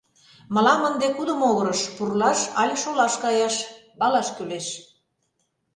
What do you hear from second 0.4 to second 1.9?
Мылам ынде кудо могырыш—